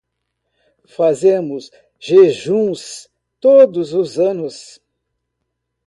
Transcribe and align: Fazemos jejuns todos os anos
Fazemos 0.87 1.69
jejuns 1.99 3.07
todos 3.39 3.93
os 3.93 4.17
anos 4.17 4.81